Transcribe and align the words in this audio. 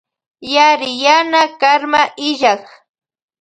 Yariyana 0.53 1.41
karma 1.59 2.01
illak. 2.29 2.65